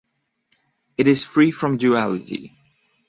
It 0.97 1.07
is 1.07 1.23
free 1.23 1.51
from 1.51 1.77
duality. 1.77 2.55